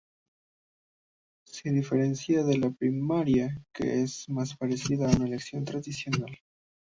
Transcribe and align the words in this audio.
Se 1.45 1.69
diferencia 1.69 2.41
de 2.41 2.57
la 2.57 2.71
"primaria" 2.71 3.63
que 3.71 4.01
es 4.01 4.27
más 4.29 4.57
parecida 4.57 5.05
a 5.05 5.15
una 5.15 5.27
elección 5.27 5.63
tradicional. 5.63 6.39